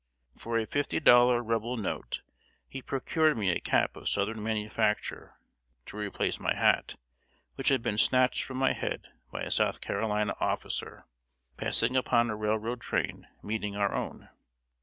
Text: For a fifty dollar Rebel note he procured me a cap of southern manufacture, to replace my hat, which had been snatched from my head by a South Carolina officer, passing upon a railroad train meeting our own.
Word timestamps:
For 0.35 0.57
a 0.57 0.65
fifty 0.65 0.99
dollar 0.99 1.43
Rebel 1.43 1.77
note 1.77 2.21
he 2.67 2.81
procured 2.81 3.37
me 3.37 3.51
a 3.51 3.59
cap 3.59 3.95
of 3.95 4.09
southern 4.09 4.41
manufacture, 4.41 5.35
to 5.85 5.95
replace 5.95 6.39
my 6.39 6.55
hat, 6.55 6.95
which 7.53 7.67
had 7.69 7.83
been 7.83 7.99
snatched 7.99 8.41
from 8.43 8.57
my 8.57 8.73
head 8.73 9.09
by 9.31 9.43
a 9.43 9.51
South 9.51 9.79
Carolina 9.79 10.33
officer, 10.39 11.05
passing 11.55 11.95
upon 11.95 12.31
a 12.31 12.35
railroad 12.35 12.81
train 12.81 13.27
meeting 13.43 13.75
our 13.75 13.93
own. 13.93 14.29